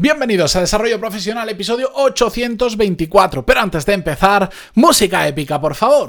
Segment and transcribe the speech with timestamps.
[0.00, 3.44] Bienvenidos a Desarrollo Profesional, episodio 824.
[3.44, 6.08] Pero antes de empezar, música épica, por favor.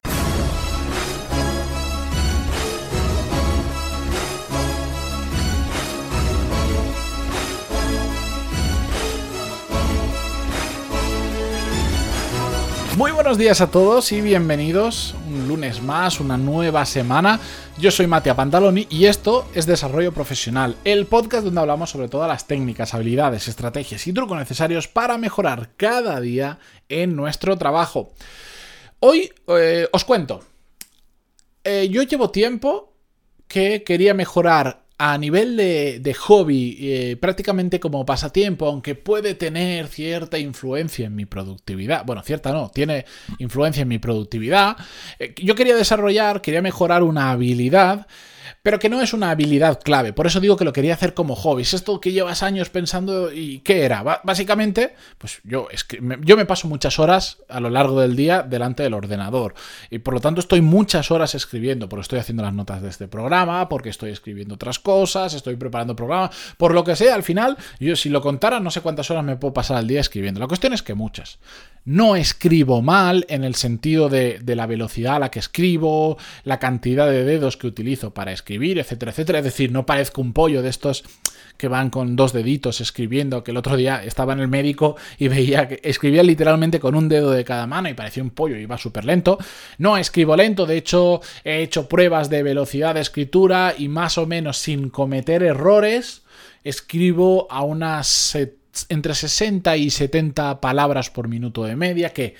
[13.00, 17.40] Muy buenos días a todos y bienvenidos un lunes más, una nueva semana.
[17.77, 22.27] Yo soy Matia Pantaloni y esto es Desarrollo Profesional, el podcast donde hablamos sobre todas
[22.27, 26.59] las técnicas, habilidades, estrategias y trucos necesarios para mejorar cada día
[26.90, 28.12] en nuestro trabajo.
[28.99, 30.43] Hoy eh, os cuento,
[31.63, 32.91] eh, yo llevo tiempo
[33.48, 40.38] que quería mejorar a nivel de, hobby, eh, prácticamente como pasatiempo, aunque puede tener cierta
[40.38, 43.05] influencia en mi productividad, bueno, cierta no, tiene
[43.38, 44.76] influencia en mi productividad,
[45.17, 48.07] eh, yo quería desarrollar, quería mejorar una habilidad
[48.62, 50.13] pero que no es una habilidad clave.
[50.13, 51.63] Por eso digo que lo quería hacer como hobby.
[51.63, 54.03] Es esto que llevas años pensando y qué era.
[54.23, 55.67] básicamente, pues yo,
[56.21, 59.54] yo me paso muchas horas a lo largo del día delante del ordenador
[59.90, 63.07] y por lo tanto estoy muchas horas escribiendo, porque estoy haciendo las notas de este
[63.07, 67.58] programa, porque estoy escribiendo otras cosas, estoy preparando programas, por lo que sea, al final,
[67.80, 70.40] yo si lo contara no sé cuántas horas me puedo pasar al día escribiendo.
[70.40, 71.40] La cuestión es que muchas.
[71.86, 76.60] No escribo mal en el sentido de, de la velocidad a la que escribo, la
[76.60, 79.40] cantidad de dedos que utilizo para escribir etcétera, etcétera.
[79.40, 81.04] Es decir, no parezco un pollo de estos
[81.58, 85.28] que van con dos deditos escribiendo, que el otro día estaba en el médico y
[85.28, 88.78] veía que escribía literalmente con un dedo de cada mano y parecía un pollo, iba
[88.78, 89.38] súper lento.
[89.78, 94.26] No escribo lento, de hecho he hecho pruebas de velocidad de escritura y más o
[94.26, 96.23] menos sin cometer errores,
[96.64, 98.38] escribo a unas
[98.88, 102.36] entre 60 y 70 palabras por minuto de media, que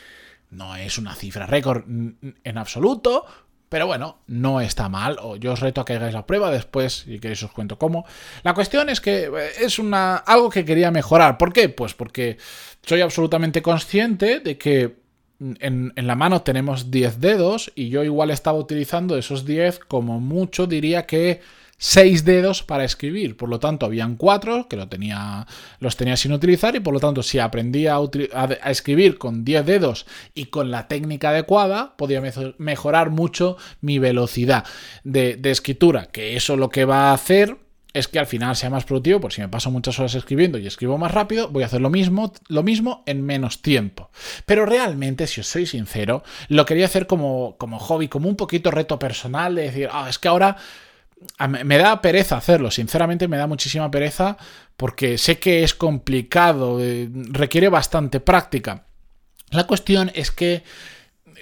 [0.52, 3.26] no es una cifra récord en absoluto,
[3.70, 5.18] pero bueno, no está mal.
[5.22, 8.06] O yo os reto a que hagáis la prueba después, si queréis os cuento cómo.
[8.44, 11.38] La cuestión es que eh, es una, algo que quería mejorar.
[11.38, 11.70] ¿Por qué?
[11.70, 12.38] Pues porque
[12.84, 14.98] soy absolutamente consciente de que
[15.40, 20.20] en, en la mano tenemos 10 dedos y yo igual estaba utilizando esos 10 como
[20.20, 21.40] mucho diría que
[21.80, 23.38] seis dedos para escribir.
[23.38, 25.48] Por lo tanto, habían cuatro que lo tenía,
[25.80, 30.06] los tenía sin utilizar y por lo tanto, si aprendía a, escribir con 10 dedos
[30.36, 32.22] y con la técnica adecuada, podía
[32.58, 34.66] mejorar mucho mi velocidad
[35.04, 36.08] de, escritura.
[36.08, 37.58] Que eso lo que va a hacer
[37.94, 40.68] es que al final sea más productivo, por si me paso muchas horas escribiendo y
[40.68, 44.12] escribo más rápido, voy a hacer lo mismo, lo mismo en menos tiempo.
[44.46, 48.70] Pero realmente, si os soy sincero, lo quería hacer como, como hobby, como un poquito
[48.70, 50.58] reto personal, de decir, ah, es que ahora
[51.48, 54.38] me da pereza hacerlo, sinceramente me da muchísima pereza
[54.78, 58.86] porque sé que es complicado, eh, requiere bastante práctica.
[59.52, 60.64] La cuestión es que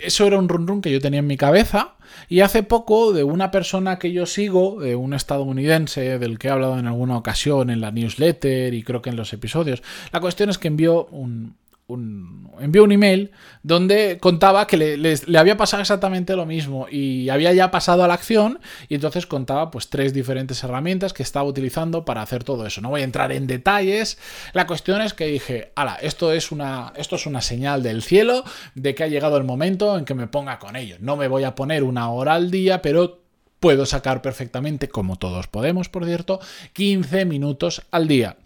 [0.02, 1.96] eso era un run run que yo tenía en mi cabeza
[2.30, 6.52] y hace poco de una persona que yo sigo, de un estadounidense del que he
[6.52, 10.50] hablado en alguna ocasión en la newsletter y creo que en los episodios, la cuestión
[10.50, 11.58] es que envió un,
[11.88, 13.32] un, envió un email
[13.64, 18.14] donde contaba que le, había pasado exactamente lo mismo y había ya pasado a la
[18.14, 18.60] acción
[18.90, 22.82] y entonces contaba pues tres diferentes herramientas que estaba utilizando para hacer todo eso.
[22.82, 24.18] No voy a entrar en detalles.
[24.54, 28.44] La cuestión es que dije, ala, esto es una, esto es una señal del cielo
[28.76, 30.98] de que ha llegado el momento en que me ponga con ello.
[31.00, 33.22] No me voy a poner una hora al día, pero
[33.60, 36.40] puedo sacar perfectamente, como todos podemos, por cierto,
[36.74, 38.38] 15 minutos al día.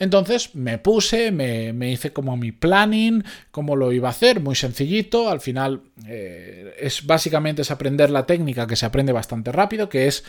[0.00, 5.28] Entonces me puse, me, hice como mi planning, cómo lo iba a hacer, muy sencillito.
[5.28, 10.06] Al final eh, es básicamente es aprender la técnica que se aprende bastante rápido, que
[10.06, 10.24] es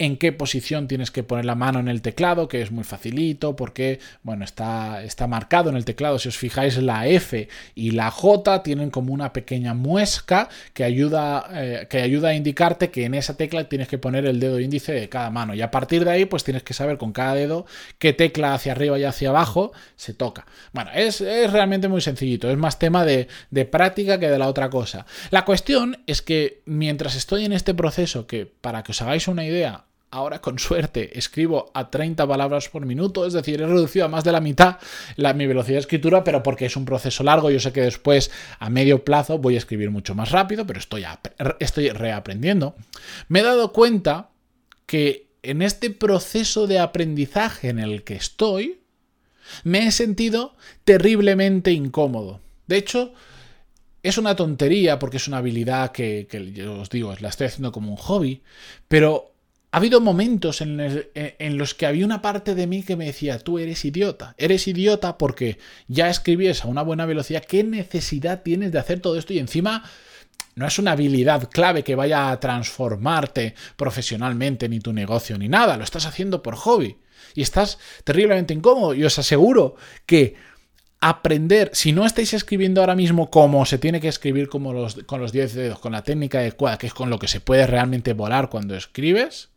[0.00, 3.54] en qué posición tienes que poner la mano en el teclado, que es muy facilito,
[3.54, 6.18] porque, bueno, está, está marcado en el teclado.
[6.18, 11.46] Si os fijáis, la F y la J tienen como una pequeña muesca que ayuda,
[11.52, 14.92] eh, que ayuda a indicarte que en esa tecla tienes que poner el dedo índice
[14.92, 15.52] de cada mano.
[15.52, 17.66] Y a partir de ahí, pues tienes que saber con cada dedo
[17.98, 20.46] qué tecla hacia arriba y hacia abajo se toca.
[20.72, 22.50] Bueno, es, realmente muy sencillito.
[22.50, 25.04] Es más tema de, de práctica que de la otra cosa.
[25.30, 29.44] La cuestión es que mientras estoy en este proceso, que para que os hagáis una
[29.44, 34.08] idea, Ahora con suerte escribo a 30 palabras por minuto, es decir, he reducido a
[34.08, 34.78] más de la mitad
[35.36, 38.70] mi velocidad de escritura, pero porque es un proceso largo, yo sé que después a
[38.70, 41.04] medio plazo voy a escribir mucho más rápido, pero estoy,
[41.60, 42.74] estoy reaprendiendo.
[43.28, 44.30] Me he dado cuenta
[44.86, 48.80] que en este proceso de aprendizaje en el que estoy,
[49.62, 52.40] me he sentido terriblemente incómodo.
[52.66, 53.12] De hecho,
[54.02, 57.70] es una tontería porque es una habilidad que, que yo os digo, la estoy haciendo
[57.70, 58.42] como un hobby,
[58.88, 59.30] pero
[59.72, 63.58] ha habido momentos en, los que había una parte de mí que me decía, tú
[63.58, 68.80] eres idiota, eres idiota porque ya escribías a una buena velocidad, ¿qué necesidad tienes de
[68.80, 69.32] hacer todo esto?
[69.32, 69.84] Y encima
[70.56, 75.76] no es una habilidad clave que vaya a transformarte profesionalmente ni tu negocio ni nada,
[75.76, 76.96] lo estás haciendo por hobby.
[77.34, 78.92] y estás terriblemente incómodo.
[78.94, 80.34] Y os aseguro que
[81.00, 85.54] aprender, si no estáis escribiendo ahora mismo como se tiene que escribir con los 10
[85.54, 88.74] dedos, con la técnica adecuada, que es con lo que se puede realmente volar cuando
[88.74, 89.50] escribes,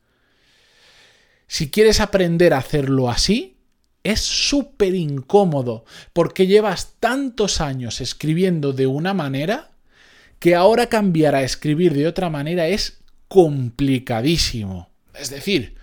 [1.47, 3.57] si quieres aprender a hacerlo así,
[4.03, 9.71] es súper incómodo, porque llevas tantos años escribiendo de una manera
[10.39, 14.89] que ahora cambiar a escribir de otra manera es complicadísimo.
[15.13, 15.75] Es decir,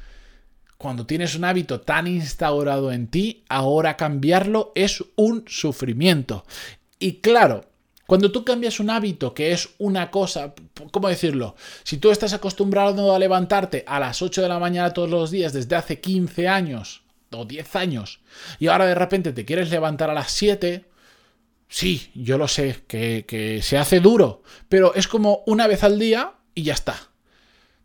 [0.76, 6.44] cuando tienes un hábito tan instaurado en ti, ahora cambiarlo es un sufrimiento.
[6.98, 7.69] Y claro,
[8.10, 10.52] cuando tú cambias un hábito que es una cosa,
[10.90, 11.54] ¿cómo decirlo?
[11.84, 15.52] Si tú estás acostumbrado a levantarte a las 8 de la mañana todos los días
[15.52, 18.18] desde hace 15 años o 10 años
[18.58, 20.86] y ahora de repente te quieres levantar a las 7,
[21.68, 26.00] sí, yo lo sé, que, que se hace duro, pero es como una vez al
[26.00, 27.09] día y ya está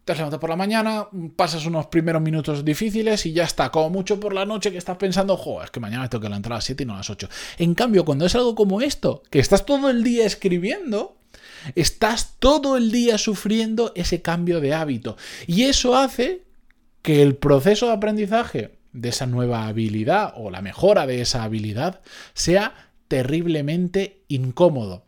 [0.06, 3.72] te has levantado por la mañana, pasas unos primeros minutos difíciles y ya está.
[3.72, 6.54] Como mucho por la noche que estás pensando, jo, es que mañana tengo que levantar
[6.54, 7.28] a las 7 y no a las 8.
[7.58, 11.18] En cambio, cuando es algo como esto, que estás todo el día escribiendo,
[11.74, 15.18] estás todo el día sufriendo ese cambio de hábito.
[15.48, 16.44] Y eso hace
[17.02, 22.02] que el proceso de aprendizaje de esa nueva habilidad o la mejora de esa habilidad
[22.36, 25.04] sea terriblemente incómodo.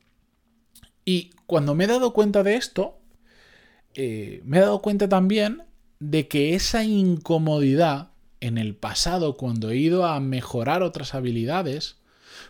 [1.05, 2.96] Y cuando me he dado cuenta de esto,
[3.99, 5.63] eh, me he dado cuenta también
[5.99, 8.11] de que esa incomodidad
[8.41, 11.95] en el pasado, cuando he ido a mejorar otras habilidades,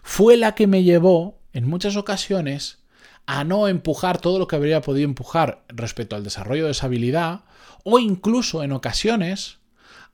[0.03, 2.79] fue la que me llevó, en muchas ocasiones,
[3.27, 7.45] a no empujar todo lo que habría podido empujar respecto al desarrollo de esa habilidad,
[7.85, 9.59] o incluso en ocasiones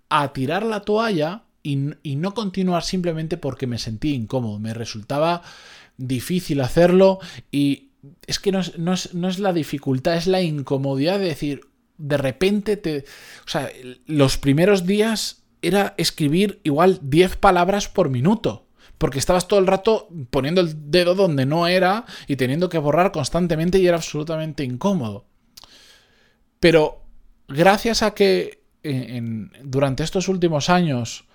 [0.09, 5.41] a tirar la toalla y, no continuar simplemente porque me sentí incómodo, me resultaba
[5.97, 7.17] difícil hacerlo
[7.51, 7.92] y
[8.27, 8.59] es que no
[8.93, 11.61] es, la dificultad, es la incomodidad de decir,
[11.97, 13.05] de repente te...
[13.45, 13.69] O sea,
[14.05, 18.67] los primeros días era escribir igual 10 palabras por minuto.
[18.97, 23.11] Porque estabas todo el rato poniendo el dedo donde no era y teniendo que borrar
[23.11, 25.25] constantemente y era absolutamente incómodo.
[26.59, 27.01] Pero
[27.47, 29.21] gracias a que eh,
[29.63, 31.25] durante estos últimos años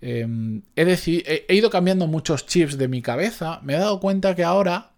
[0.00, 4.44] em, he, he ido cambiando muchos chips de mi cabeza, me he dado cuenta que
[4.44, 4.89] ahora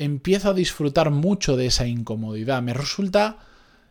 [0.00, 2.62] empiezo a disfrutar mucho de esa incomodidad.
[2.62, 3.38] Me resulta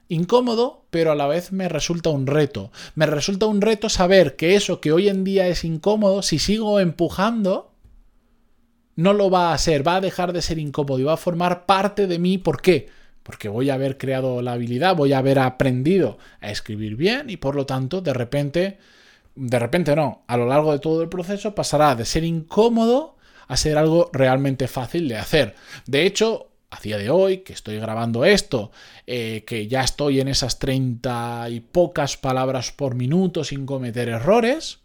[0.07, 2.71] incómodo, pero a la vez me resulta un reto.
[2.95, 6.79] Me resulta un reto saber que eso que hoy en día es incómodo, si sigo
[6.79, 7.71] empujando,
[8.95, 11.67] no lo va a ser, va a dejar de ser incómodo y va a formar
[11.67, 12.39] parte de mí.
[12.39, 12.89] ¿Por qué?
[13.21, 17.37] Porque voy a haber creado la habilidad, voy a haber aprendido a escribir bien y
[17.37, 18.79] por lo tanto, de repente,
[19.35, 23.18] de repente no, a lo largo de todo el proceso pasará de ser incómodo
[23.49, 25.55] a ser algo realmente fácil de hacer.
[25.87, 28.71] De hecho, a día de hoy, que estoy grabando esto,
[29.07, 34.79] eh, que ya estoy en esas 30 y pocas palabras por minuto sin cometer errores,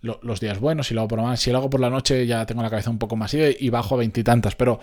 [0.00, 2.62] los días buenos, si lo hago por si lo hago por la noche ya tengo
[2.62, 4.80] la cabeza un poco más y, y bajo a veintitantas, pero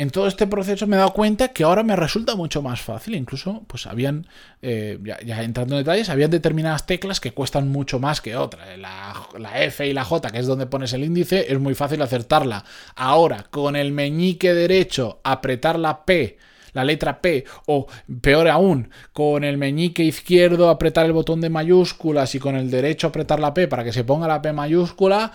[0.00, 3.14] en todo este proceso me he dado cuenta que ahora me resulta mucho más fácil.
[3.14, 4.26] Incluso, pues habían,
[4.62, 8.78] eh, ya, entrando en detalles, habían determinadas teclas que cuestan mucho más que otras.
[8.78, 12.00] La, la, F y la J, que es donde pones el índice, es muy fácil
[12.00, 12.64] acertarla.
[12.96, 16.38] Ahora, con el meñique derecho, apretar la P,
[16.72, 17.86] la letra P, o
[18.22, 23.08] peor aún, con el meñique izquierdo apretar el botón de mayúsculas y con el derecho
[23.08, 25.32] apretar la P para que se ponga la P mayúscula,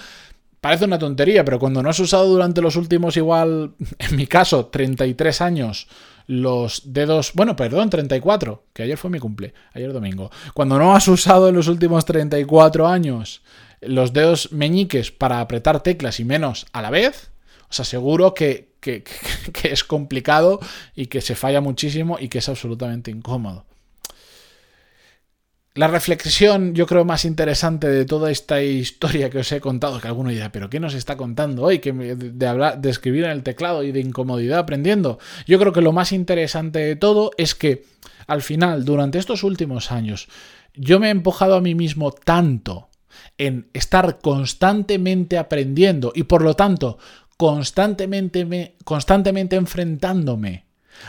[0.65, 4.65] Parece una tontería, pero cuando no has usado durante los últimos igual, en mi caso,
[4.65, 5.87] 33 años,
[6.25, 10.31] los dedos, bueno, perdón, 34, que ayer fue mi cumple, ayer domingo.
[10.55, 13.43] Cuando no has usado en los últimos 34 años
[13.79, 17.29] los dedos meñiques para apretar teclas y menos a la vez,
[17.69, 19.03] os aseguro que, que
[19.61, 20.59] es complicado
[20.95, 23.65] y que se falla muchísimo y que es absolutamente incómodo.
[25.75, 30.07] La reflexión, yo creo, más interesante de toda esta historia que os he contado, que
[30.07, 31.79] alguno dirá, pero ¿qué nos está contando hoy?
[31.79, 35.19] Que de, hablar, de escribir en el teclado y de incomodidad aprendiendo.
[35.45, 37.83] Yo creo que lo más interesante de todo es que,
[38.25, 40.29] al final, durante estos últimos años,
[40.75, 42.87] yo me he empujado a mí mismo tanto
[43.37, 46.99] en estar constantemente aprendiendo y, por lo tanto,
[47.35, 50.63] constantemente, constantemente enfrentándome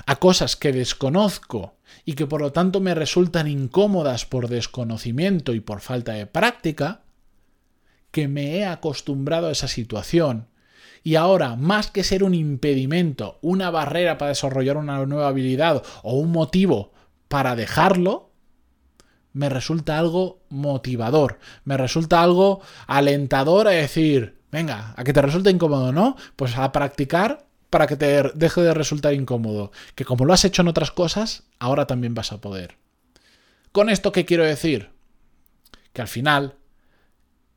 [0.07, 1.75] a cosas que desconozco
[2.05, 7.03] y que por lo tanto me resultan incómodas por desconocimiento y por falta de práctica,
[8.11, 10.49] que me he acostumbrado a esa situación
[11.07, 16.15] y ahora, más que ser un impedimento, una barrera para desarrollar una nueva habilidad o
[16.15, 16.93] un motivo
[17.29, 18.33] para dejarlo,
[19.33, 25.51] me resulta algo motivador, me resulta algo alentador a decir, venga, a que te resulta
[25.51, 26.17] incómodo, ¿no?
[26.35, 30.63] Pues a practicar para que te deje de resultar incómodo, que como lo has hecho
[30.63, 32.79] en otras cosas, ahora también vas a poder.
[33.71, 34.97] ¿Con esto qué quiero decir?
[35.97, 36.57] que al final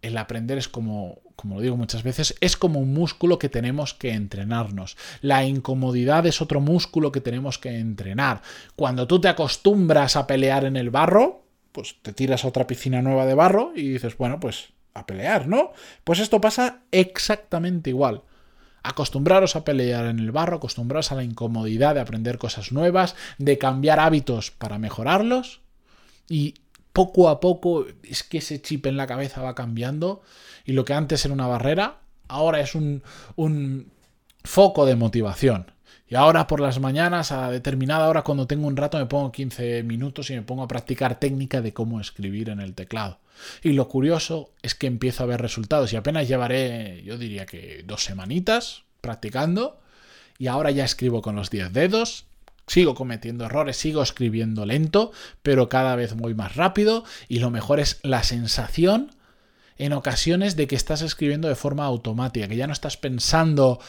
[0.02, 3.94] el aprender es como, como lo digo muchas veces, es como un músculo que tenemos
[3.94, 4.96] que entrenarnos.
[5.20, 8.42] La incomodidad es otro músculo que tenemos que entrenar.
[8.78, 13.02] Cuando tú te acostumbras a pelear en el barro, pues te tiras a otra piscina
[13.02, 15.74] nueva de barro y dices, bueno, pues a pelear, ¿no?
[16.06, 18.24] Pues esto pasa exactamente igual.
[18.90, 23.60] Acostumbraros a pelear en el barro, acostumbraros a la incomodidad de aprender cosas nuevas, de
[23.60, 25.62] cambiar hábitos para mejorarlos
[26.28, 26.56] y
[26.92, 30.24] poco a poco es que ese chip en la cabeza va cambiando
[30.66, 33.04] y lo que antes era una barrera, ahora es un,
[33.36, 33.92] un
[34.44, 35.72] foco de motivación.
[36.08, 39.84] Y ahora por las mañanas, a determinada hora, cuando tengo un rato, me pongo 15
[39.84, 43.20] minutos y me pongo a practicar técnica de cómo escribir en el teclado.
[43.62, 47.84] Y lo curioso es que empiezo a ver resultados y apenas llevaré, yo diría que
[47.86, 49.80] dos semanitas practicando
[50.38, 52.26] y ahora ya escribo con los 10 dedos.
[52.68, 57.80] Sigo cometiendo errores, sigo escribiendo lento, pero cada vez voy más rápido y lo mejor
[57.80, 59.12] es la sensación
[59.78, 63.80] en ocasiones de que estás escribiendo de forma automática, que ya no estás pensando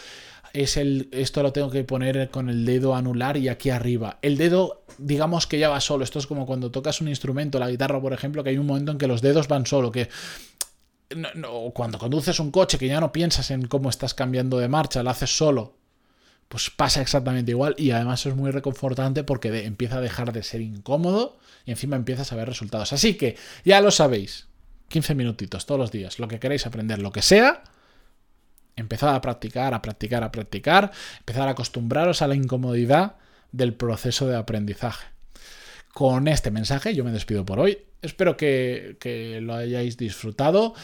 [0.52, 4.19] es el esto lo tengo que poner con el dedo anular y aquí arriba.
[4.23, 6.04] El dedo digamos que ya va solo.
[6.04, 8.92] Esto es como cuando tocas un instrumento, la guitarra por ejemplo, que hay un momento
[8.92, 10.09] en que los dedos van solo, que
[11.73, 15.11] cuando conduces un coche que ya no piensas en cómo estás cambiando de marcha, lo
[15.11, 15.76] haces solo.
[16.49, 20.61] Pues pasa exactamente igual y además es muy reconfortante porque empieza a dejar de ser
[20.61, 22.92] incómodo y encima empiezas a ver resultados.
[22.92, 24.49] Así que ya lo sabéis,
[24.88, 27.62] 15 minutitos todos los días, lo que queréis aprender, lo que sea,
[28.80, 33.16] empezad a practicar, a practicar, a practicar, empezar a acostumbraros a la incomodidad
[33.52, 35.06] del proceso de aprendizaje.
[35.92, 37.78] Con este mensaje yo me despido por hoy.
[38.02, 40.75] Espero que, lo hayáis disfrutado.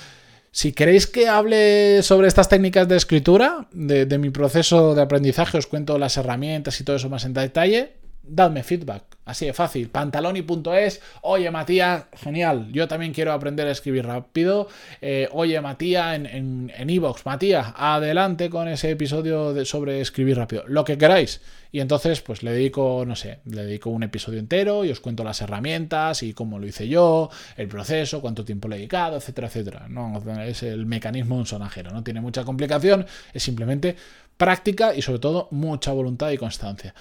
[0.51, 5.59] Si queréis que hable sobre estas técnicas de escritura, de, de mi proceso de aprendizaje,
[5.59, 9.16] os cuento las herramientas y todo eso más en detalle, dadme feedback.
[9.27, 9.91] Así de fácil.
[9.91, 11.03] Pantaloni.es.
[11.23, 12.69] Oye, Matías, genial.
[12.73, 14.69] Yo también quiero aprender a escribir rápido.
[15.03, 17.27] Eh, oye, Matías, en Evox.
[17.27, 20.63] Matías, adelante con ese episodio de, sobre escribir rápido.
[20.69, 21.43] Lo que queráis.
[21.73, 25.25] Y entonces, pues le dedico, no sé, le dedico un episodio entero y os cuento
[25.25, 29.49] las herramientas y cómo lo hice yo, el proceso, cuánto tiempo le he dedicado, etcétera,
[29.49, 29.87] etcétera.
[29.89, 31.91] No, es el mecanismo un sonajero.
[31.91, 33.05] No tiene mucha complicación.
[33.35, 33.97] Es simplemente
[34.37, 36.95] práctica y sobre todo mucha voluntad y constancia.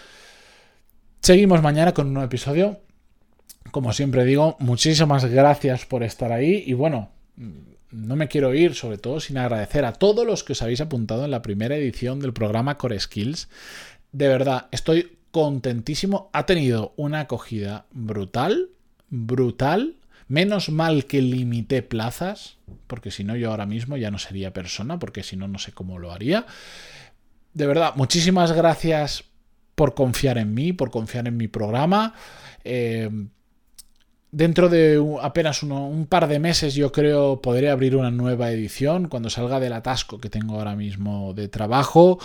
[1.26, 2.82] Seguimos mañana con un nuevo episodio.
[3.72, 7.10] Como siempre digo, muchísimas gracias por estar ahí y bueno,
[7.90, 11.26] no me quiero ir sobre todo sin agradecer a todos los que os habéis apuntado
[11.26, 13.50] en la primera edición del programa Core Skills.
[14.12, 16.30] De verdad, estoy contentísimo.
[16.32, 18.70] Ha tenido una acogida brutal,
[19.10, 19.96] brutal.
[20.28, 25.00] Menos mal que limité plazas, porque si no yo ahora mismo ya no sería persona,
[25.00, 26.46] porque si no no sé cómo lo haría.
[27.56, 29.24] De verdad, muchísimas gracias
[29.76, 32.14] por confiar en mí, por confiar en mi programa.
[32.64, 33.10] Eh,
[34.32, 39.30] dentro de apenas un par de meses yo creo podré abrir una nueva edición cuando
[39.30, 42.20] salga del atasco que tengo ahora mismo de trabajo.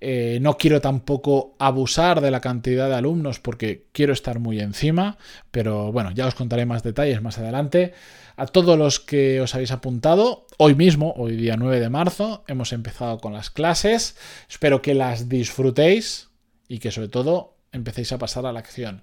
[0.00, 5.16] Eh, no quiero tampoco abusar de la cantidad de alumnos porque quiero estar muy encima,
[5.50, 7.94] pero bueno, ya os contaré más detalles más adelante.
[8.36, 12.72] A todos los que os habéis apuntado, hoy mismo, hoy día 9 de marzo, hemos
[12.72, 14.16] empezado con las clases.
[14.50, 16.33] Espero que las disfrutéis
[16.74, 19.02] y que sobre todo empecéis a pasar a la acción.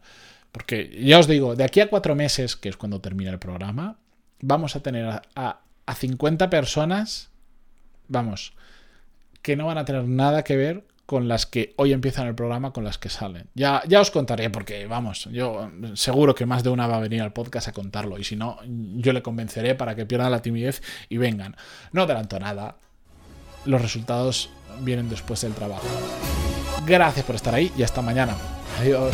[0.52, 3.98] Porque ya os digo, de aquí a cuatro meses, que es cuando termina el programa,
[4.42, 5.22] vamos a tener a,
[5.86, 7.30] a, 50 personas,
[8.10, 8.52] vamos,
[9.42, 12.74] que no van a tener nada que ver con las que hoy empiezan el programa,
[12.74, 13.48] con las que salen.
[13.56, 17.22] Ya, ya os contaré, porque vamos, yo seguro que más de una va a venir
[17.22, 20.82] al podcast a contarlo, y si no, yo le convenceré para que pierdan la timidez
[21.08, 21.56] y vengan.
[21.94, 22.76] No adelanto nada,
[23.64, 24.50] los resultados
[24.82, 25.88] vienen después del trabajo.
[26.86, 28.36] Gracias por estar ahí y hasta mañana.
[28.80, 29.14] Adiós.